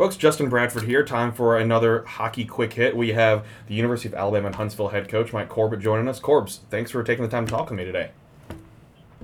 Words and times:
Folks, 0.00 0.16
Justin 0.16 0.48
Bradford 0.48 0.84
here. 0.84 1.04
Time 1.04 1.30
for 1.30 1.58
another 1.58 2.06
hockey 2.06 2.46
quick 2.46 2.72
hit. 2.72 2.96
We 2.96 3.12
have 3.12 3.44
the 3.66 3.74
University 3.74 4.08
of 4.08 4.14
Alabama 4.14 4.46
and 4.46 4.56
Huntsville 4.56 4.88
head 4.88 5.10
coach 5.10 5.34
Mike 5.34 5.50
Corbett 5.50 5.80
joining 5.80 6.08
us. 6.08 6.18
Corbs, 6.18 6.60
thanks 6.70 6.90
for 6.90 7.04
taking 7.04 7.22
the 7.22 7.30
time 7.30 7.44
to 7.44 7.52
talk 7.52 7.68
with 7.68 7.76
me 7.76 7.84
today. 7.84 8.12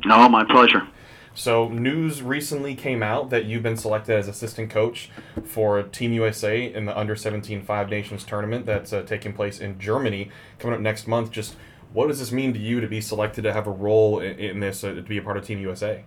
No, 0.05 0.29
my 0.29 0.45
pleasure. 0.45 0.87
So, 1.35 1.71
news 1.71 2.21
recently 2.21 2.75
came 2.75 3.03
out 3.03 3.31
that 3.31 3.47
you've 3.47 3.63
been 3.63 3.79
selected 3.79 4.19
as 4.19 4.29
assistant 4.29 4.69
coach 4.69 5.09
for 5.47 5.83
Team 5.83 6.13
USA 6.13 6.71
in 6.71 6.85
the 6.85 6.95
Under 6.95 7.17
17 7.17 7.63
Five 7.63 7.89
Nations 7.89 8.23
tournament 8.23 8.67
that's 8.67 8.93
uh, 8.93 9.01
taking 9.01 9.33
place 9.33 9.61
in 9.61 9.79
Germany 9.79 10.31
coming 10.59 10.75
up 10.75 10.83
next 10.83 11.09
month. 11.09 11.31
Just 11.31 11.57
what 11.95 12.09
does 12.09 12.19
this 12.19 12.33
mean 12.33 12.53
to 12.53 12.59
you 12.59 12.83
to 12.83 12.87
be 12.87 13.01
selected 13.01 13.41
to 13.45 13.53
have 13.55 13.67
a 13.67 13.71
role 13.71 14.21
in, 14.21 14.39
in 14.39 14.61
this, 14.61 14.85
uh, 14.85 14.93
to 14.93 15.01
be 15.01 15.17
a 15.17 15.23
part 15.23 15.39
of 15.39 15.47
Team 15.47 15.59
USA? 15.59 16.05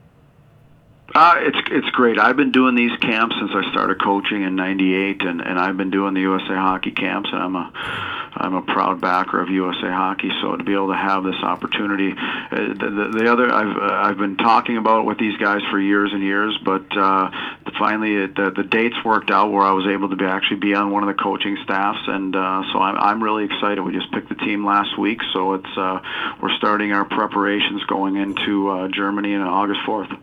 Uh, 1.13 1.35
it's 1.39 1.57
it's 1.71 1.89
great. 1.89 2.19
I've 2.19 2.37
been 2.37 2.51
doing 2.51 2.75
these 2.75 2.95
camps 2.99 3.35
since 3.39 3.51
I 3.53 3.69
started 3.71 4.01
coaching 4.01 4.43
in 4.43 4.55
'98, 4.55 5.23
and, 5.23 5.41
and 5.41 5.59
I've 5.59 5.75
been 5.75 5.89
doing 5.89 6.13
the 6.13 6.21
USA 6.21 6.53
Hockey 6.53 6.91
camps, 6.91 7.29
and 7.33 7.41
I'm 7.41 7.55
a 7.55 7.71
I'm 7.73 8.53
a 8.53 8.61
proud 8.61 9.01
backer 9.01 9.41
of 9.41 9.49
USA 9.49 9.89
Hockey. 9.89 10.29
So 10.41 10.55
to 10.55 10.63
be 10.63 10.73
able 10.73 10.89
to 10.89 10.97
have 10.97 11.23
this 11.23 11.41
opportunity, 11.41 12.11
uh, 12.11 12.55
the, 12.55 13.09
the, 13.11 13.19
the 13.19 13.31
other 13.31 13.51
I've 13.51 13.75
uh, 13.75 14.07
I've 14.07 14.17
been 14.17 14.37
talking 14.37 14.77
about 14.77 15.05
with 15.05 15.17
these 15.17 15.35
guys 15.37 15.61
for 15.71 15.79
years 15.79 16.11
and 16.13 16.21
years, 16.21 16.55
but 16.63 16.85
uh, 16.95 17.31
finally 17.79 18.15
it, 18.15 18.35
the 18.35 18.51
the 18.51 18.63
dates 18.63 19.03
worked 19.03 19.31
out 19.31 19.51
where 19.51 19.63
I 19.63 19.71
was 19.71 19.87
able 19.87 20.09
to 20.09 20.15
be 20.15 20.25
actually 20.25 20.59
be 20.59 20.75
on 20.75 20.91
one 20.91 21.01
of 21.01 21.07
the 21.15 21.21
coaching 21.21 21.57
staffs, 21.63 22.05
and 22.05 22.35
uh, 22.35 22.61
so 22.71 22.79
I'm 22.79 22.97
I'm 22.97 23.23
really 23.23 23.45
excited. 23.45 23.81
We 23.81 23.93
just 23.93 24.11
picked 24.11 24.29
the 24.29 24.35
team 24.35 24.63
last 24.63 24.95
week, 24.99 25.21
so 25.33 25.55
it's 25.55 25.77
uh, 25.77 26.01
we're 26.39 26.55
starting 26.57 26.91
our 26.91 27.05
preparations 27.05 27.83
going 27.85 28.15
into 28.15 28.69
uh, 28.69 28.87
Germany 28.89 29.33
on 29.33 29.41
August 29.41 29.79
4th. 29.87 30.19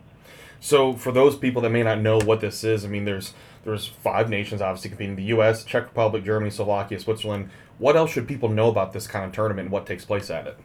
So 0.61 0.95
for 0.95 1.13
those 1.13 1.37
people 1.37 1.63
that 1.63 1.71
may 1.71 1.83
not 1.83 2.01
know 2.01 2.19
what 2.19 2.41
this 2.41 2.65
is, 2.65 2.85
I 2.85 2.89
mean, 2.89 3.05
there's 3.05 3.35
there's 3.65 3.87
five 3.87 4.31
nations 4.31 4.63
obviously 4.63 4.91
competing: 4.91 5.17
the 5.17 5.25
U.S., 5.25 5.65
Czech 5.65 5.85
Republic, 5.85 6.25
Germany, 6.25 6.51
Slovakia, 6.51 6.99
Switzerland. 6.99 7.51
What 7.79 7.97
else 7.97 8.11
should 8.11 8.27
people 8.27 8.49
know 8.49 8.69
about 8.69 8.93
this 8.93 9.07
kind 9.07 9.25
of 9.25 9.33
tournament 9.33 9.67
and 9.67 9.73
what 9.73 9.87
takes 9.87 10.05
place 10.05 10.31
at 10.31 10.47
it? 10.47 10.59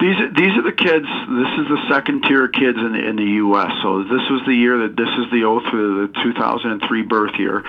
These 0.00 0.16
these 0.32 0.56
are 0.56 0.64
the 0.64 0.72
kids. 0.72 1.04
This 1.04 1.52
is 1.60 1.68
the 1.68 1.84
second 1.92 2.24
tier 2.24 2.46
of 2.46 2.52
kids 2.52 2.78
in 2.78 2.96
the, 2.96 3.04
in 3.04 3.16
the 3.20 3.44
U.S. 3.44 3.68
So 3.84 4.00
this 4.08 4.24
was 4.32 4.40
the 4.48 4.56
year 4.56 4.88
that 4.88 4.96
this 4.96 5.12
is 5.20 5.28
the 5.28 5.44
oath 5.44 5.68
for 5.68 5.76
the 5.76 6.08
2003 6.24 6.80
birth 7.02 7.36
year. 7.36 7.60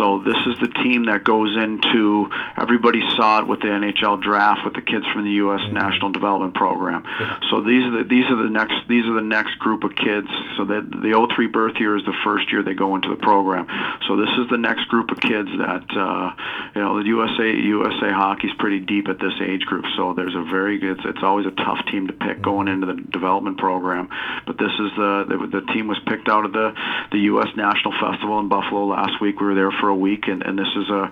So 0.00 0.24
this 0.24 0.40
is 0.48 0.56
the 0.64 0.72
team 0.80 1.12
that 1.12 1.28
goes 1.28 1.52
into. 1.52 2.32
Everybody 2.56 3.04
saw 3.20 3.44
it 3.44 3.46
with 3.46 3.60
the 3.60 3.68
NHL 3.68 4.22
draft 4.24 4.64
with 4.64 4.72
the 4.72 4.80
kids 4.80 5.04
from 5.12 5.28
the 5.28 5.36
U.S. 5.44 5.60
Mm-hmm. 5.60 5.76
National 5.76 6.08
Development 6.10 6.54
Program. 6.54 7.04
So 7.52 7.60
these 7.60 7.84
are 7.84 8.00
the 8.00 8.04
these 8.08 8.24
are 8.32 8.40
the 8.40 8.48
next 8.48 8.88
these 8.88 9.04
are 9.04 9.12
the 9.12 9.28
next 9.28 9.60
group 9.60 9.84
of 9.84 9.92
kids. 9.92 10.32
So 10.56 10.64
that 10.64 10.88
the 10.88 11.12
03 11.12 11.52
birth 11.52 11.76
year 11.76 12.00
is 12.00 12.04
the 12.08 12.16
first 12.24 12.48
year 12.48 12.64
they 12.64 12.72
go 12.72 12.96
into 12.96 13.12
the 13.12 13.20
program. 13.20 13.68
So 14.08 14.16
this 14.16 14.32
is 14.40 14.48
the 14.48 14.56
next 14.56 14.88
group 14.88 15.12
of 15.12 15.20
kids 15.20 15.52
that 15.60 15.84
uh, 15.92 16.32
you 16.72 16.80
know 16.80 16.96
the 16.96 17.12
USA 17.12 17.52
USA 17.52 18.08
hockey's 18.08 18.56
pretty 18.56 18.80
deep 18.80 19.12
at 19.12 19.20
this 19.20 19.36
age 19.44 19.68
group. 19.68 19.84
So 20.00 20.14
there's 20.16 20.34
a 20.34 20.48
very 20.48 20.78
good. 20.78 20.94
It's, 20.94 21.02
it's 21.04 21.22
always 21.22 21.46
a 21.46 21.50
tough 21.50 21.73
tough 21.74 21.84
team 21.86 22.06
to 22.06 22.12
pick 22.12 22.42
going 22.42 22.68
into 22.68 22.86
the 22.86 22.94
development 22.94 23.58
program. 23.58 24.08
But 24.46 24.58
this 24.58 24.72
is 24.72 24.90
the 24.96 25.24
the, 25.28 25.60
the 25.60 25.72
team 25.72 25.88
was 25.88 25.98
picked 26.06 26.28
out 26.28 26.44
of 26.44 26.52
the 26.52 26.72
the 27.12 27.18
U.S. 27.34 27.48
National 27.56 27.92
Festival 28.00 28.38
in 28.40 28.48
Buffalo 28.48 28.86
last 28.86 29.20
week. 29.20 29.40
We 29.40 29.46
were 29.46 29.54
there 29.54 29.70
for 29.70 29.88
a 29.88 29.96
week, 29.96 30.28
and 30.28 30.42
and 30.42 30.58
this 30.58 30.68
is 30.76 30.88
a, 30.88 31.10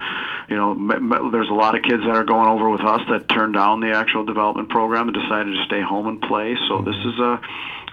you 0.49 0.57
know, 0.57 0.73
m- 0.73 1.13
m- 1.13 1.31
there's 1.33 1.51
a 1.51 1.55
lot 1.55 1.77
of 1.77 1.83
kids 1.83 2.03
that 2.03 2.15
are 2.15 2.25
going 2.25 2.49
over 2.49 2.69
with 2.71 2.83
us 2.83 3.01
that 3.11 3.29
turned 3.29 3.55
down 3.55 3.81
the 3.81 3.93
actual 3.93 4.25
development 4.25 4.69
program 4.69 5.09
and 5.09 5.17
decided 5.17 5.55
to 5.55 5.65
stay 5.65 5.81
home 5.81 6.07
and 6.07 6.21
play. 6.21 6.57
So 6.69 6.83
this 6.83 6.97
is 6.97 7.19
a 7.19 7.41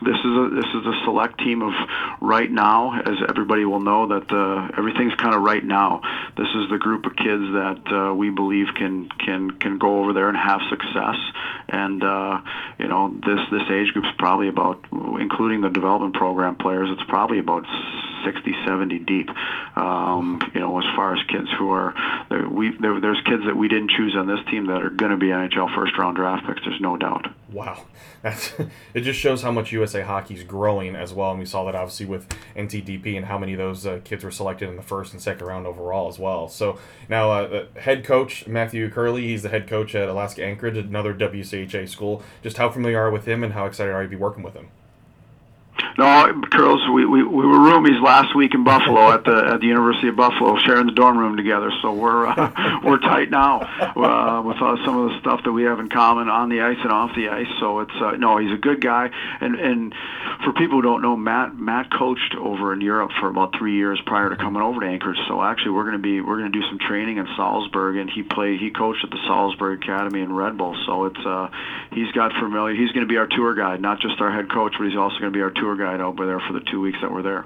this 0.02 0.18
is 0.18 0.26
a 0.26 0.50
this 0.54 0.70
is 0.74 0.86
a 0.86 1.02
select 1.04 1.40
team 1.40 1.62
of 1.62 1.74
right 2.22 2.50
now, 2.50 3.00
as 3.00 3.18
everybody 3.28 3.66
will 3.66 3.80
know 3.80 4.08
that 4.08 4.28
the 4.28 4.70
everything's 4.78 5.16
kind 5.16 5.36
of 5.36 5.42
right 5.42 5.64
now. 5.64 6.02
This 6.38 6.48
is 6.56 6.70
the 6.70 6.78
group 6.78 7.06
of 7.06 7.16
kids 7.16 7.44
that 7.54 7.82
uh, 7.92 8.14
we 8.14 8.30
believe 8.30 8.68
can 8.76 9.10
can 9.10 9.52
can 9.52 9.78
go 9.78 10.00
over 10.00 10.14
there 10.14 10.30
and 10.30 10.38
have 10.38 10.62
success. 10.70 11.18
And 11.68 12.04
uh, 12.04 12.42
you 12.78 12.88
know 12.88 13.14
this 13.26 13.40
this 13.52 13.70
age 13.70 13.94
group's 13.94 14.12
probably 14.18 14.48
about, 14.48 14.84
including 15.20 15.62
the 15.62 15.70
development 15.70 16.16
program 16.16 16.56
players, 16.56 16.90
it's 16.92 17.08
probably 17.10 17.40
about 17.40 17.66
60, 18.26 18.54
70 18.66 19.00
deep. 19.00 19.30
Um, 19.76 20.42
you 20.54 20.60
know, 20.60 20.78
as 20.78 20.86
far 20.96 21.16
as 21.16 21.26
kids 21.28 21.48
who 21.58 21.72
are 21.72 21.94
there, 22.30 22.48
we 22.48 22.76
there, 22.78 23.00
there's 23.00 23.22
kids 23.26 23.44
that 23.46 23.56
we 23.56 23.68
didn't 23.68 23.92
choose 23.92 24.16
on 24.16 24.28
this 24.28 24.40
team 24.50 24.68
that 24.68 24.82
are 24.82 24.90
going 24.90 25.12
to 25.12 25.18
be 25.18 25.28
NHL 25.28 25.74
first 25.76 25.98
round 25.98 26.16
draft 26.16 26.46
picks. 26.48 26.62
There's 26.66 26.82
no 26.82 26.98
doubt. 26.98 27.28
Wow, 27.52 27.86
that's 28.22 28.54
it. 28.94 29.02
Just 29.02 29.20
shows 29.20 29.42
how 29.42 29.52
much 29.52 29.72
USA 29.72 30.02
hockey 30.02 30.36
is 30.36 30.44
growing 30.44 30.96
as 30.96 31.14
well, 31.14 31.32
and 31.32 31.40
we 31.40 31.46
saw 31.46 31.66
that 31.66 31.76
obviously 31.76 32.06
with 32.06 32.28
NTDP 32.56 33.18
and 33.18 33.26
how 33.26 33.38
many 33.38 33.54
of 33.54 33.60
those 33.60 33.86
uh, 33.86 34.00
kids 34.04 34.24
were 34.24 34.32
selected 34.32 34.70
in 34.70 34.76
the 34.76 34.84
first 34.84 35.14
and 35.14 35.22
second 35.22 35.46
round 35.46 35.66
overall 35.66 36.08
as 36.10 36.20
well. 36.20 36.48
So 36.48 36.80
now, 37.08 37.32
uh 37.32 37.66
head 37.78 38.04
coach 38.04 38.48
Matthew 38.48 38.90
Curley, 38.90 39.28
he's 39.28 39.44
the 39.44 39.50
head 39.50 39.68
coach 39.68 39.96
at 39.96 40.10
Alaska 40.10 40.44
Anchorage, 40.44 40.78
another 40.78 41.14
WCHA 41.14 41.90
school. 41.90 42.24
Just 42.44 42.58
how 42.58 42.70
familiar 42.70 43.00
are 43.00 43.12
with 43.12 43.26
him, 43.26 43.44
and 43.44 43.54
how 43.54 43.66
excited 43.66 43.94
are 43.94 44.02
you 44.02 44.08
to 44.08 44.16
be 44.16 44.22
working 44.22 44.44
with 44.44 44.54
him? 44.54 44.70
No, 46.00 46.32
girls, 46.50 46.80
we, 46.96 47.06
we, 47.06 47.24
we 47.24 47.46
were 47.46 47.58
roomies 47.58 48.02
last 48.02 48.34
week 48.34 48.54
in 48.54 48.64
Buffalo 48.64 49.12
at 49.12 49.26
the 49.26 49.52
at 49.52 49.60
the 49.60 49.68
University 49.68 50.08
of 50.08 50.16
Buffalo, 50.16 50.58
sharing 50.60 50.86
the 50.86 50.94
dorm 50.94 51.18
room 51.18 51.36
together. 51.36 51.74
So 51.82 51.92
we're 51.92 52.26
uh, 52.26 52.80
we're 52.86 53.00
tight 53.00 53.30
now 53.30 53.60
uh, 53.60 54.42
with 54.42 54.56
uh, 54.62 54.78
some 54.86 54.96
of 54.96 55.12
the 55.12 55.20
stuff 55.20 55.44
that 55.44 55.52
we 55.52 55.64
have 55.64 55.82
in 55.82 55.90
common 55.90 56.30
on 56.30 56.48
the 56.48 56.62
ice 56.62 56.78
and 56.84 56.94
off 56.94 57.14
the 57.18 57.28
ice. 57.28 57.52
So 57.60 57.82
it's 57.82 57.92
uh, 58.00 58.12
no, 58.12 58.38
he's 58.38 58.54
a 58.54 58.58
good 58.58 58.80
guy. 58.80 59.10
And 59.42 59.60
and 59.60 59.94
for 60.46 60.54
people 60.54 60.78
who 60.78 60.84
don't 60.84 61.02
know, 61.02 61.18
Matt 61.18 61.60
Matt 61.60 61.92
coached 61.92 62.34
over 62.40 62.72
in 62.72 62.80
Europe 62.80 63.12
for 63.20 63.28
about 63.28 63.58
three 63.60 63.76
years 63.76 64.00
prior 64.06 64.30
to 64.30 64.38
coming 64.38 64.62
over 64.62 64.80
to 64.80 64.86
Anchorage. 64.86 65.20
So 65.28 65.44
actually, 65.44 65.72
we're 65.72 65.84
going 65.84 65.98
to 65.98 66.02
be 66.02 66.22
we're 66.22 66.40
going 66.40 66.50
to 66.50 66.58
do 66.58 66.66
some 66.70 66.80
training 66.80 67.18
in 67.18 67.28
Salzburg, 67.36 67.98
and 67.98 68.10
he 68.10 68.24
played 68.24 68.62
he 68.62 68.72
coached 68.72 69.04
at 69.04 69.10
the 69.12 69.20
Salzburg 69.28 69.84
Academy 69.84 70.22
in 70.22 70.32
Red 70.32 70.58
Bull. 70.58 70.78
So 70.86 71.12
it's 71.12 71.26
uh, 71.26 71.50
he's 71.92 72.14
got 72.14 72.32
familiar. 72.40 72.74
He's 72.74 72.94
going 72.94 73.06
to 73.06 73.12
be 73.12 73.18
our 73.18 73.28
tour 73.28 73.54
guide, 73.54 73.82
not 73.82 74.00
just 74.00 74.22
our 74.22 74.32
head 74.32 74.50
coach, 74.50 74.76
but 74.80 74.88
he's 74.88 74.96
also 74.96 75.20
going 75.20 75.34
to 75.34 75.38
be 75.38 75.44
our 75.44 75.52
tour 75.52 75.76
guide 75.76 75.89
over 75.98 76.26
there 76.26 76.40
for 76.40 76.54
the 76.54 76.62
two 76.72 76.82
weeks 76.82 76.98
that 77.02 77.12
we're 77.12 77.24
there. 77.24 77.46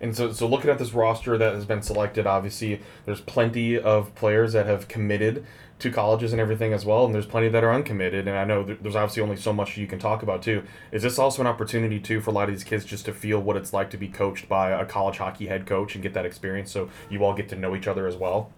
And 0.00 0.14
so, 0.14 0.32
so 0.32 0.46
looking 0.46 0.70
at 0.70 0.78
this 0.78 0.92
roster 0.92 1.38
that 1.38 1.54
has 1.54 1.64
been 1.64 1.82
selected, 1.82 2.26
obviously 2.26 2.80
there's 3.06 3.20
plenty 3.20 3.78
of 3.78 4.14
players 4.14 4.52
that 4.52 4.66
have 4.66 4.88
committed 4.88 5.46
to 5.78 5.90
colleges 5.90 6.32
and 6.32 6.40
everything 6.40 6.72
as 6.72 6.86
well, 6.86 7.04
and 7.04 7.14
there's 7.14 7.26
plenty 7.26 7.48
that 7.48 7.62
are 7.62 7.72
uncommitted. 7.72 8.26
And 8.26 8.36
I 8.36 8.44
know 8.44 8.62
there's 8.62 8.96
obviously 8.96 9.22
only 9.22 9.36
so 9.36 9.52
much 9.52 9.76
you 9.76 9.86
can 9.86 9.98
talk 9.98 10.22
about 10.22 10.42
too. 10.42 10.62
Is 10.90 11.02
this 11.02 11.18
also 11.18 11.42
an 11.42 11.46
opportunity 11.46 12.00
too 12.00 12.20
for 12.20 12.30
a 12.30 12.32
lot 12.32 12.48
of 12.48 12.54
these 12.54 12.64
kids 12.64 12.84
just 12.84 13.04
to 13.06 13.12
feel 13.12 13.40
what 13.40 13.56
it's 13.56 13.72
like 13.72 13.90
to 13.90 13.96
be 13.96 14.08
coached 14.08 14.48
by 14.48 14.70
a 14.70 14.84
college 14.86 15.18
hockey 15.18 15.46
head 15.46 15.66
coach 15.66 15.94
and 15.94 16.02
get 16.02 16.14
that 16.14 16.26
experience, 16.26 16.70
so 16.70 16.88
you 17.10 17.24
all 17.24 17.34
get 17.34 17.48
to 17.50 17.56
know 17.56 17.76
each 17.76 17.86
other 17.86 18.06
as 18.06 18.16
well? 18.16 18.50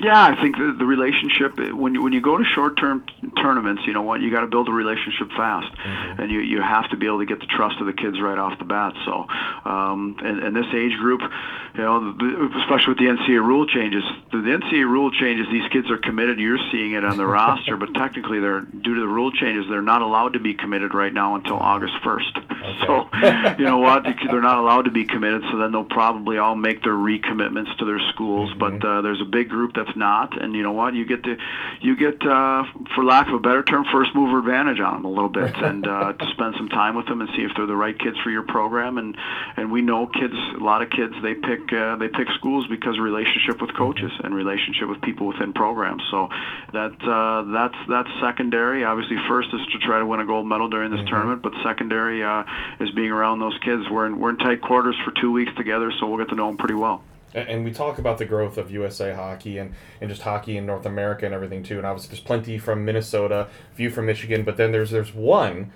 Yeah, 0.00 0.18
I 0.18 0.40
think 0.40 0.56
the, 0.56 0.74
the 0.78 0.86
relationship 0.86 1.58
when 1.74 1.94
you 1.94 2.02
when 2.02 2.14
you 2.14 2.22
go 2.22 2.38
to 2.38 2.44
short-term 2.44 3.04
tournaments, 3.36 3.82
you 3.86 3.92
know 3.92 4.00
what, 4.00 4.22
you 4.22 4.30
got 4.30 4.40
to 4.40 4.46
build 4.46 4.68
a 4.68 4.72
relationship 4.72 5.28
fast, 5.36 5.70
mm-hmm. 5.76 6.22
and 6.22 6.30
you 6.30 6.40
you 6.40 6.62
have 6.62 6.88
to 6.90 6.96
be 6.96 7.06
able 7.06 7.18
to 7.18 7.26
get 7.26 7.38
the 7.40 7.46
trust 7.46 7.76
of 7.80 7.86
the 7.86 7.92
kids 7.92 8.18
right 8.18 8.38
off 8.38 8.58
the 8.58 8.64
bat. 8.64 8.94
So, 9.04 9.26
um, 9.68 10.16
and, 10.24 10.42
and 10.42 10.56
this 10.56 10.72
age 10.72 10.96
group, 10.96 11.20
you 11.74 11.82
know, 11.82 12.16
especially 12.64 12.96
with 12.96 12.98
the 12.98 13.12
NCAA 13.12 13.46
rule 13.46 13.66
changes, 13.66 14.02
the, 14.32 14.38
the 14.38 14.56
NCAA 14.56 14.88
rule 14.88 15.10
changes, 15.10 15.46
these 15.52 15.68
kids 15.70 15.90
are 15.90 15.98
committed. 15.98 16.38
You're 16.38 16.64
seeing 16.72 16.92
it 16.92 17.04
on 17.04 17.18
the 17.18 17.26
roster, 17.38 17.76
but 17.76 17.92
technically, 17.92 18.40
they're 18.40 18.62
due 18.62 18.94
to 18.94 19.00
the 19.00 19.08
rule 19.08 19.30
changes, 19.32 19.66
they're 19.68 19.82
not 19.82 20.00
allowed 20.00 20.32
to 20.32 20.40
be 20.40 20.54
committed 20.54 20.94
right 20.94 21.12
now 21.12 21.34
until 21.34 21.56
August 21.56 21.94
1st. 22.02 22.49
So, 22.86 23.08
you 23.58 23.64
know 23.64 23.78
what, 23.78 24.04
they're 24.04 24.40
not 24.40 24.58
allowed 24.58 24.82
to 24.82 24.90
be 24.90 25.04
committed. 25.04 25.42
So 25.50 25.58
then 25.58 25.72
they'll 25.72 25.84
probably 25.84 26.38
all 26.38 26.56
make 26.56 26.82
their 26.82 26.94
recommitments 26.94 27.76
to 27.78 27.84
their 27.84 28.00
schools. 28.12 28.50
Mm-hmm. 28.50 28.78
But 28.78 28.86
uh, 28.86 29.00
there's 29.02 29.20
a 29.20 29.24
big 29.24 29.48
group 29.48 29.74
that's 29.74 29.96
not, 29.96 30.40
and 30.40 30.54
you 30.54 30.62
know 30.62 30.72
what, 30.72 30.94
you 30.94 31.04
get 31.04 31.24
to, 31.24 31.36
you 31.80 31.96
get, 31.96 32.24
uh, 32.26 32.64
for 32.94 33.04
lack 33.04 33.28
of 33.28 33.34
a 33.34 33.38
better 33.38 33.62
term, 33.62 33.84
first 33.92 34.14
mover 34.14 34.38
advantage 34.38 34.80
on 34.80 34.94
them 34.94 35.04
a 35.04 35.10
little 35.10 35.28
bit, 35.28 35.54
and 35.56 35.86
uh, 35.86 36.12
to 36.12 36.26
spend 36.32 36.54
some 36.56 36.68
time 36.68 36.94
with 36.94 37.06
them 37.06 37.20
and 37.20 37.30
see 37.36 37.42
if 37.42 37.52
they're 37.56 37.66
the 37.66 37.76
right 37.76 37.98
kids 37.98 38.16
for 38.22 38.30
your 38.30 38.42
program. 38.42 38.98
And 38.98 39.16
and 39.56 39.72
we 39.72 39.82
know 39.82 40.06
kids, 40.06 40.34
a 40.56 40.62
lot 40.62 40.82
of 40.82 40.90
kids, 40.90 41.14
they 41.22 41.34
pick 41.34 41.72
uh, 41.72 41.96
they 41.96 42.08
pick 42.08 42.28
schools 42.36 42.66
because 42.68 42.96
of 42.96 43.02
relationship 43.04 43.60
with 43.60 43.74
coaches 43.74 44.12
and 44.22 44.34
relationship 44.34 44.88
with 44.88 45.00
people 45.00 45.26
within 45.26 45.52
programs. 45.52 46.02
So 46.10 46.28
that 46.72 46.96
uh, 47.02 47.42
that's 47.52 47.76
that's 47.88 48.10
secondary. 48.20 48.84
Obviously, 48.84 49.16
first 49.28 49.48
is 49.52 49.60
to 49.72 49.78
try 49.78 49.98
to 49.98 50.06
win 50.06 50.20
a 50.20 50.26
gold 50.26 50.46
medal 50.46 50.68
during 50.68 50.90
this 50.90 51.00
mm-hmm. 51.00 51.08
tournament, 51.08 51.42
but 51.42 51.52
secondary 51.64 52.22
uh, 52.22 52.44
is 52.80 52.90
being 52.90 53.10
around 53.10 53.40
those 53.40 53.58
kids. 53.64 53.84
We're 53.90 54.06
in 54.06 54.18
we're 54.18 54.30
in 54.30 54.38
tight 54.38 54.62
quarters 54.62 54.96
for 55.04 55.12
two 55.20 55.32
weeks 55.32 55.52
together, 55.56 55.92
so 55.98 56.06
we'll 56.06 56.18
get 56.18 56.28
to 56.30 56.34
know 56.34 56.46
them 56.46 56.56
pretty 56.56 56.74
well 56.74 57.02
and 57.34 57.64
we 57.64 57.72
talk 57.72 57.98
about 57.98 58.18
the 58.18 58.24
growth 58.24 58.58
of 58.58 58.70
USA 58.70 59.12
hockey 59.12 59.58
and, 59.58 59.74
and 60.00 60.10
just 60.10 60.22
hockey 60.22 60.56
in 60.56 60.66
North 60.66 60.86
America 60.86 61.24
and 61.24 61.34
everything 61.34 61.62
too. 61.62 61.76
And 61.76 61.86
obviously, 61.86 62.10
there's 62.10 62.24
plenty 62.24 62.58
from 62.58 62.84
Minnesota, 62.84 63.48
a 63.72 63.74
few 63.74 63.90
from 63.90 64.06
Michigan, 64.06 64.42
but 64.42 64.56
then 64.56 64.72
there's 64.72 64.90
there's 64.90 65.14
one 65.14 65.72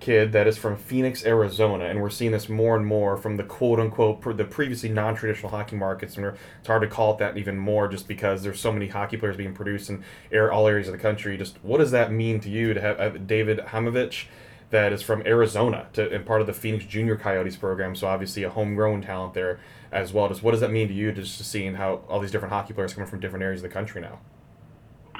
kid 0.00 0.30
that 0.30 0.46
is 0.46 0.56
from 0.56 0.76
Phoenix, 0.76 1.26
Arizona, 1.26 1.86
and 1.86 2.00
we're 2.00 2.08
seeing 2.08 2.30
this 2.30 2.48
more 2.48 2.76
and 2.76 2.86
more 2.86 3.16
from 3.16 3.36
the 3.36 3.42
quote 3.42 3.80
unquote 3.80 4.36
the 4.36 4.44
previously 4.44 4.88
non-traditional 4.88 5.50
hockey 5.50 5.76
markets, 5.76 6.16
and 6.16 6.24
it's 6.26 6.66
hard 6.66 6.82
to 6.82 6.88
call 6.88 7.12
it 7.14 7.18
that 7.18 7.36
even 7.36 7.58
more 7.58 7.88
just 7.88 8.08
because 8.08 8.42
there's 8.42 8.60
so 8.60 8.72
many 8.72 8.88
hockey 8.88 9.16
players 9.16 9.36
being 9.36 9.54
produced 9.54 9.90
in 9.90 10.02
all 10.32 10.66
areas 10.66 10.88
of 10.88 10.92
the 10.92 10.98
country. 10.98 11.36
Just 11.36 11.58
what 11.62 11.78
does 11.78 11.90
that 11.90 12.12
mean 12.12 12.40
to 12.40 12.48
you 12.48 12.72
to 12.72 12.80
have 12.80 13.00
uh, 13.00 13.10
David 13.10 13.58
Hamovich? 13.58 14.26
That 14.70 14.92
is 14.92 15.02
from 15.02 15.22
Arizona 15.26 15.88
to 15.94 16.10
and 16.12 16.26
part 16.26 16.40
of 16.40 16.46
the 16.46 16.52
Phoenix 16.52 16.84
Junior 16.84 17.16
Coyotes 17.16 17.56
program. 17.56 17.94
So 17.94 18.06
obviously 18.06 18.42
a 18.42 18.50
homegrown 18.50 19.02
talent 19.02 19.34
there 19.34 19.60
as 19.90 20.12
well. 20.12 20.28
Just 20.28 20.42
what 20.42 20.50
does 20.50 20.60
that 20.60 20.70
mean 20.70 20.88
to 20.88 20.94
you? 20.94 21.12
Just 21.12 21.38
seeing 21.44 21.74
how 21.74 22.02
all 22.08 22.20
these 22.20 22.30
different 22.30 22.52
hockey 22.52 22.74
players 22.74 22.92
coming 22.94 23.08
from 23.08 23.20
different 23.20 23.42
areas 23.42 23.62
of 23.62 23.70
the 23.70 23.74
country 23.74 24.00
now. 24.00 24.20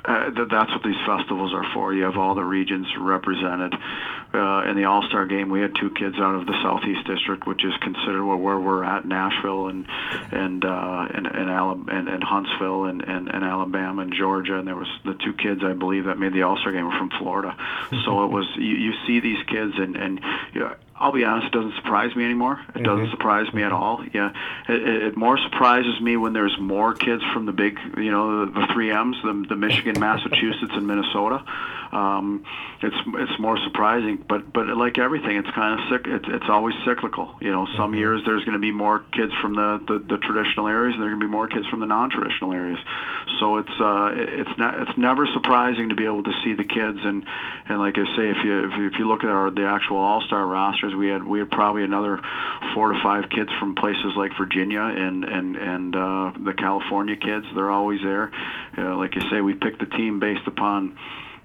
Uh, 0.09 0.31
th- 0.31 0.49
that's 0.51 0.71
what 0.71 0.83
these 0.83 0.97
festivals 1.07 1.53
are 1.53 1.67
for. 1.75 1.93
You 1.93 2.05
have 2.05 2.17
all 2.17 2.35
the 2.35 2.45
regions 2.45 2.87
represented. 2.99 3.75
Uh, 4.33 4.63
in 4.69 4.77
the 4.77 4.85
All 4.85 5.03
Star 5.09 5.27
game, 5.27 5.51
we 5.51 5.61
had 5.61 5.75
two 5.75 5.91
kids 5.91 6.17
out 6.19 6.35
of 6.35 6.47
the 6.47 6.55
Southeast 6.63 7.07
District, 7.07 7.47
which 7.47 7.65
is 7.65 7.73
considered 7.83 8.25
where, 8.25 8.37
where 8.37 8.59
we're 8.59 8.85
at, 8.85 9.07
Nashville 9.07 9.69
and 9.69 9.87
and 10.33 10.65
uh, 10.65 11.09
and 11.13 11.27
and, 11.27 11.51
Alabama, 11.51 11.99
and, 11.99 12.09
and 12.09 12.23
Huntsville 12.25 12.85
and, 12.85 13.03
and, 13.03 13.29
and 13.29 13.45
Alabama 13.45 14.03
and 14.03 14.13
Georgia, 14.13 14.59
and 14.59 14.67
there 14.67 14.77
was 14.77 14.89
the 15.05 15.15
two 15.15 15.33
kids 15.35 15.63
I 15.63 15.75
believe 15.75 16.05
that 16.05 16.19
made 16.19 16.33
the 16.33 16.43
All 16.43 16.57
Star 16.59 16.73
game 16.73 16.85
were 16.87 16.99
from 16.99 17.11
Florida. 17.19 17.57
So 18.05 18.25
it 18.25 18.31
was 18.31 18.47
you, 18.57 18.77
you 18.77 18.93
see 19.07 19.21
these 19.21 19.43
kids 19.47 19.75
and 19.77 19.97
and 19.97 20.21
you 20.55 20.61
know, 20.61 20.75
I'll 21.00 21.12
be 21.12 21.25
honest, 21.25 21.49
it 21.49 21.53
doesn't 21.53 21.77
surprise 21.77 22.15
me 22.17 22.25
anymore. 22.25 22.61
It 22.69 22.75
mm-hmm. 22.75 22.83
doesn't 22.85 23.11
surprise 23.11 23.53
me 23.55 23.62
at 23.62 23.73
all. 23.73 24.05
Yeah, 24.12 24.33
it, 24.69 24.83
it, 24.83 25.17
more 25.17 25.39
surprises 25.39 26.00
me 26.00 26.17
when 26.17 26.33
there's 26.33 26.56
more 26.59 26.95
kids 26.95 27.23
from 27.33 27.47
the 27.47 27.53
big, 27.53 27.79
you 27.97 28.11
know, 28.11 28.47
the, 28.47 28.53
the 28.53 28.67
three 28.73 28.91
M's, 28.91 29.17
the, 29.23 29.45
the 29.49 29.56
Michigan, 29.56 29.95
Massachusetts, 30.00 30.73
and 30.75 30.87
Minnesota. 30.87 31.45
Um, 31.93 32.45
it's 32.83 32.97
it's 33.15 33.41
more 33.41 33.59
surprising, 33.65 34.23
but 34.29 34.53
but 34.53 34.69
like 34.69 34.99
everything, 34.99 35.37
it's 35.37 35.50
kind 35.50 35.81
of 35.81 35.89
sick. 35.89 36.06
It's 36.06 36.27
it's 36.29 36.49
always 36.49 36.75
cyclical. 36.85 37.35
You 37.41 37.50
know, 37.50 37.67
some 37.77 37.93
mm-hmm. 37.93 37.99
years 37.99 38.23
there's 38.27 38.45
going 38.45 38.55
to 38.55 38.61
be 38.61 38.73
more 38.73 39.00
kids 39.12 39.33
from 39.41 39.55
the, 39.55 39.81
the 39.87 39.99
the 39.99 40.19
traditional 40.19 40.69
areas, 40.69 40.95
and 40.95 41.03
there's 41.03 41.11
going 41.11 41.21
to 41.21 41.27
be 41.27 41.33
more 41.33 41.49
kids 41.49 41.67
from 41.69 41.81
the 41.81 41.87
non-traditional 41.87 42.53
areas. 42.53 42.79
So 43.41 43.56
it's 43.59 43.81
uh 43.81 44.12
it's 44.15 44.59
not 44.59 44.81
it's 44.81 44.99
never 44.99 45.27
surprising 45.33 45.89
to 45.89 45.95
be 45.95 46.05
able 46.05 46.23
to 46.25 46.33
see 46.45 46.55
the 46.55 46.65
kids 46.65 46.99
and 47.03 47.25
and 47.69 47.79
like 47.79 47.97
I 47.97 48.05
say, 48.17 48.31
if 48.31 48.45
you 48.45 48.71
if 48.71 48.79
you, 48.79 48.87
if 48.87 48.99
you 48.99 49.09
look 49.09 49.25
at 49.25 49.31
our 49.31 49.50
the 49.50 49.65
actual 49.65 49.97
all-star 49.97 50.47
rosters, 50.88 50.99
we 50.99 51.08
had 51.08 51.25
we 51.25 51.38
had 51.38 51.50
probably 51.50 51.85
another 51.85 52.20
four 52.75 52.93
to 52.93 53.00
five 53.02 53.29
kids 53.31 53.50
from 53.58 53.75
places 53.75 54.14
like 54.17 54.32
Virginia 54.38 54.82
and 54.82 55.25
and 55.25 55.56
and 55.56 55.96
uh, 55.96 56.32
the 56.44 56.55
California 56.55 57.17
kids. 57.17 57.46
They're 57.55 57.70
always 57.70 58.00
there. 58.02 58.31
Uh, 58.76 58.96
like 58.96 59.14
you 59.14 59.23
say, 59.31 59.40
we 59.40 59.55
pick 59.55 59.79
the 59.79 59.87
team 59.87 60.20
based 60.20 60.46
upon 60.46 60.99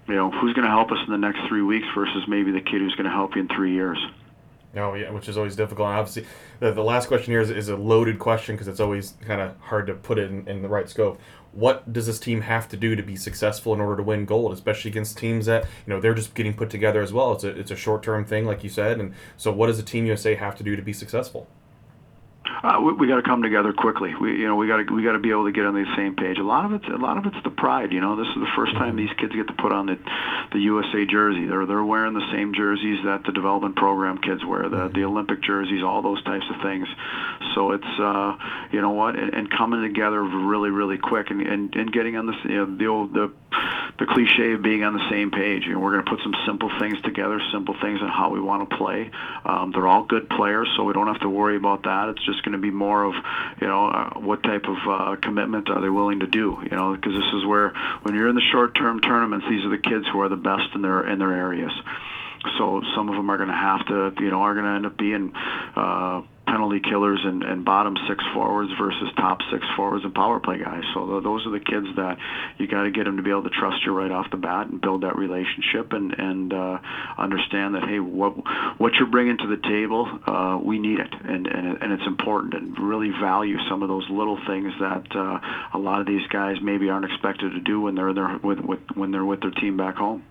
you 0.07 0.15
know, 0.15 0.29
who's 0.31 0.53
going 0.53 0.65
to 0.65 0.71
help 0.71 0.91
us 0.91 0.97
in 1.05 1.11
the 1.11 1.17
next 1.17 1.47
three 1.47 1.61
weeks 1.61 1.87
versus 1.95 2.23
maybe 2.27 2.51
the 2.51 2.59
kid 2.59 2.81
who's 2.81 2.95
going 2.95 3.05
to 3.05 3.11
help 3.11 3.35
you 3.35 3.41
in 3.41 3.47
three 3.47 3.71
years. 3.71 3.97
Oh 4.75 4.95
yeah, 4.95 5.11
which 5.11 5.29
is 5.29 5.37
always 5.37 5.55
difficult. 5.55 5.89
And 5.89 5.99
obviously, 5.99 6.25
the, 6.59 6.71
the 6.71 6.83
last 6.83 7.07
question 7.07 7.31
here 7.31 7.41
is, 7.41 7.51
is 7.51 7.69
a 7.69 7.75
loaded 7.75 8.17
question 8.17 8.55
because 8.55 8.67
it's 8.67 8.79
always 8.79 9.13
kind 9.21 9.39
of 9.39 9.55
hard 9.59 9.85
to 9.87 9.93
put 9.93 10.17
it 10.17 10.31
in, 10.31 10.47
in 10.47 10.61
the 10.63 10.67
right 10.67 10.89
scope. 10.89 11.19
What 11.51 11.93
does 11.93 12.07
this 12.07 12.19
team 12.19 12.41
have 12.41 12.67
to 12.69 12.77
do 12.77 12.95
to 12.95 13.03
be 13.03 13.15
successful 13.15 13.73
in 13.75 13.79
order 13.79 13.97
to 13.97 14.03
win 14.03 14.25
gold, 14.25 14.51
especially 14.51 14.89
against 14.89 15.17
teams 15.17 15.45
that 15.45 15.65
you 15.85 15.93
know 15.93 15.99
they're 15.99 16.15
just 16.15 16.33
getting 16.33 16.55
put 16.55 16.71
together 16.71 17.01
as 17.03 17.13
well? 17.13 17.33
It's 17.33 17.43
a 17.43 17.49
it's 17.49 17.71
a 17.71 17.75
short 17.75 18.01
term 18.01 18.25
thing, 18.25 18.45
like 18.45 18.63
you 18.63 18.69
said, 18.69 18.99
and 18.99 19.13
so 19.37 19.51
what 19.51 19.67
does 19.67 19.77
the 19.77 19.83
Team 19.83 20.07
USA 20.07 20.33
have 20.33 20.55
to 20.55 20.63
do 20.63 20.75
to 20.75 20.81
be 20.81 20.93
successful? 20.93 21.47
Uh, 22.63 22.79
we, 22.79 22.93
we 22.93 23.07
got 23.07 23.17
to 23.17 23.23
come 23.23 23.43
together 23.43 23.73
quickly. 23.73 24.15
We, 24.15 24.39
you 24.39 24.47
know, 24.47 24.55
we 24.55 24.67
got 24.67 24.77
to 24.77 24.93
we 24.93 25.03
got 25.03 25.13
to 25.13 25.19
be 25.19 25.31
able 25.31 25.45
to 25.45 25.51
get 25.51 25.65
on 25.65 25.73
the 25.73 25.85
same 25.97 26.15
page. 26.15 26.37
A 26.37 26.43
lot 26.43 26.63
of 26.63 26.71
it's 26.71 26.87
a 26.87 26.97
lot 26.97 27.17
of 27.17 27.25
it's 27.25 27.43
the 27.43 27.49
pride. 27.49 27.91
You 27.91 27.99
know, 27.99 28.15
this 28.15 28.27
is 28.27 28.35
the 28.35 28.51
first 28.55 28.73
time 28.73 28.95
these 28.95 29.11
kids 29.19 29.33
get 29.35 29.47
to 29.47 29.53
put 29.53 29.73
on 29.73 29.87
the 29.87 29.99
the 30.53 30.59
USA 30.59 31.05
jersey. 31.05 31.45
They're 31.45 31.65
they're 31.65 31.83
wearing 31.83 32.13
the 32.13 32.25
same 32.31 32.53
jerseys 32.53 33.03
that 33.03 33.23
the 33.25 33.33
development 33.33 33.75
program 33.75 34.17
kids 34.17 34.45
wear, 34.45 34.69
the 34.69 34.87
the 34.87 35.03
Olympic 35.03 35.43
jerseys, 35.43 35.83
all 35.83 36.01
those 36.01 36.23
types 36.23 36.45
of 36.49 36.61
things. 36.61 36.87
So 37.53 37.71
it's 37.71 37.99
uh, 37.99 38.37
you 38.71 38.79
know 38.79 38.91
what, 38.91 39.19
and, 39.19 39.33
and 39.33 39.51
coming 39.51 39.81
together 39.81 40.23
really 40.23 40.69
really 40.69 40.97
quick 40.97 41.31
and 41.31 41.41
and, 41.41 41.75
and 41.75 41.91
getting 41.91 42.15
on 42.15 42.27
the 42.27 42.35
you 42.45 42.65
know, 42.65 42.77
the 42.77 42.87
old 42.87 43.13
the 43.13 43.33
the 44.03 44.13
cliche 44.13 44.51
of 44.51 44.61
being 44.61 44.83
on 44.83 44.93
the 44.93 45.09
same 45.09 45.31
page. 45.31 45.63
You 45.65 45.73
know, 45.73 45.79
we're 45.79 45.93
going 45.93 46.03
to 46.03 46.11
put 46.11 46.19
some 46.23 46.35
simple 46.45 46.69
things 46.77 46.99
together, 47.03 47.39
simple 47.53 47.73
things 47.79 48.01
on 48.01 48.09
how 48.09 48.31
we 48.31 48.41
want 48.41 48.69
to 48.69 48.75
play. 48.75 49.09
Um, 49.45 49.71
they're 49.71 49.87
all 49.87 50.03
good 50.03 50.29
players, 50.29 50.67
so 50.75 50.83
we 50.83 50.91
don't 50.91 51.07
have 51.07 51.21
to 51.21 51.29
worry 51.29 51.55
about 51.55 51.83
that. 51.83 52.09
It's 52.09 52.25
just 52.25 52.43
going 52.43 52.51
to 52.51 52.57
be 52.61 52.69
more 52.69 53.05
of, 53.05 53.13
you 53.61 53.67
know, 53.67 53.87
uh, 53.87 54.19
what 54.19 54.43
type 54.43 54.65
of 54.67 54.75
uh, 54.85 55.15
commitment 55.21 55.69
are 55.69 55.79
they 55.79 55.89
willing 55.89 56.19
to 56.19 56.27
do? 56.27 56.59
You 56.63 56.75
know, 56.75 56.95
because 56.95 57.13
this 57.13 57.31
is 57.33 57.45
where 57.45 57.69
when 58.01 58.13
you're 58.13 58.27
in 58.27 58.35
the 58.35 58.49
short-term 58.51 58.99
tournaments, 58.99 59.45
these 59.49 59.63
are 59.63 59.69
the 59.69 59.77
kids 59.77 60.05
who 60.11 60.19
are 60.19 60.27
the 60.27 60.35
best 60.35 60.75
in 60.75 60.81
their 60.81 61.07
in 61.07 61.19
their 61.19 61.33
areas. 61.33 61.71
So 62.57 62.81
some 62.95 63.07
of 63.07 63.15
them 63.15 63.29
are 63.31 63.37
going 63.37 63.47
to 63.47 63.55
have 63.55 63.85
to, 63.87 64.11
you 64.21 64.31
know, 64.31 64.41
are 64.41 64.53
going 64.53 64.65
to 64.65 64.71
end 64.71 64.85
up 64.85 64.97
being 64.97 65.31
uh, 65.77 66.23
penalty 66.53 66.79
killers 66.87 67.19
and, 67.23 67.41
and 67.41 67.65
bottom 67.65 67.97
six 68.07 68.23
forwards 68.31 68.69
versus 68.79 69.09
top 69.17 69.39
six 69.51 69.65
forwards 69.75 70.05
and 70.05 70.13
power 70.13 70.39
play 70.39 70.59
guys. 70.59 70.83
So 70.93 71.19
those 71.19 71.47
are 71.47 71.49
the 71.49 71.59
kids 71.59 71.87
that 71.95 72.17
you 72.59 72.67
got 72.67 72.83
to 72.83 72.91
get 72.91 73.05
them 73.05 73.17
to 73.17 73.23
be 73.23 73.31
able 73.31 73.41
to 73.43 73.49
trust 73.49 73.77
you 73.83 73.91
right 73.91 74.11
off 74.11 74.29
the 74.29 74.37
bat 74.37 74.67
and 74.67 74.79
build 74.79 75.01
that 75.01 75.17
relationship 75.17 75.93
and 75.93 76.13
and 76.13 76.53
uh, 76.53 76.77
understand 77.17 77.73
that 77.73 77.89
hey, 77.89 77.99
what 77.99 78.37
what 78.77 78.93
you're 78.99 79.09
bringing 79.09 79.37
to 79.39 79.47
the 79.47 79.61
table, 79.65 80.05
uh, 80.27 80.59
we 80.63 80.77
need 80.77 80.99
it 80.99 81.13
and, 81.25 81.47
and 81.47 81.81
and 81.81 81.91
it's 81.91 82.05
important 82.05 82.53
and 82.53 82.77
really 82.77 83.09
value 83.19 83.57
some 83.67 83.81
of 83.81 83.89
those 83.89 84.05
little 84.11 84.37
things 84.45 84.71
that 84.79 85.07
uh, 85.15 85.39
a 85.73 85.79
lot 85.79 86.01
of 86.01 86.05
these 86.05 86.25
guys 86.29 86.57
maybe 86.61 86.87
aren't 86.89 87.05
expected 87.05 87.49
to 87.53 87.61
do 87.61 87.81
when 87.81 87.95
they're 87.95 88.13
there 88.13 88.37
with, 88.43 88.59
with 88.59 88.79
when 88.93 89.09
they're 89.09 89.25
with 89.25 89.41
their 89.41 89.51
team 89.57 89.75
back 89.75 89.95
home. 89.95 90.23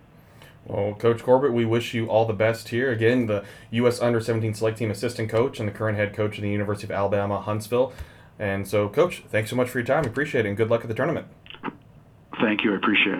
Well, 0.65 0.93
Coach 0.95 1.23
Corbett, 1.23 1.51
we 1.51 1.65
wish 1.65 1.93
you 1.93 2.07
all 2.07 2.25
the 2.25 2.33
best 2.33 2.69
here. 2.69 2.91
Again, 2.91 3.25
the 3.25 3.43
U.S. 3.71 3.99
Under 4.01 4.21
17 4.21 4.53
Select 4.53 4.77
Team 4.77 4.91
assistant 4.91 5.29
coach 5.29 5.59
and 5.59 5.67
the 5.67 5.73
current 5.73 5.97
head 5.97 6.13
coach 6.13 6.37
of 6.37 6.41
the 6.41 6.49
University 6.49 6.87
of 6.87 6.91
Alabama, 6.91 7.41
Huntsville. 7.41 7.93
And 8.39 8.67
so, 8.67 8.89
Coach, 8.89 9.23
thanks 9.29 9.49
so 9.49 9.55
much 9.55 9.69
for 9.69 9.79
your 9.79 9.85
time. 9.85 10.05
Appreciate 10.05 10.45
it, 10.45 10.49
and 10.49 10.57
good 10.57 10.69
luck 10.69 10.81
at 10.81 10.87
the 10.87 10.93
tournament. 10.93 11.27
Thank 12.41 12.63
you. 12.63 12.73
I 12.73 12.77
appreciate 12.77 13.15
it. 13.15 13.19